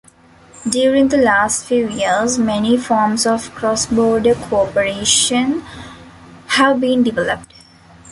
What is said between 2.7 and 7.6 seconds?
forms of cross-border co-operation have been developed.